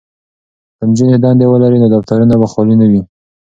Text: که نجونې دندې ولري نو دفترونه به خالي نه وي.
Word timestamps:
که 0.77 0.83
نجونې 0.89 1.17
دندې 1.23 1.45
ولري 1.47 1.77
نو 1.83 1.87
دفترونه 1.95 2.35
به 2.41 2.47
خالي 2.51 2.75
نه 2.81 2.85
وي. 2.91 3.01